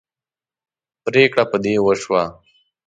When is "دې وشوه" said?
1.63-2.23